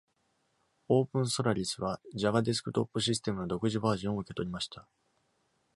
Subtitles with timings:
[0.89, 4.87] OpenSolaris は Java デスクトップシステムの独自バージョンを受け取りました。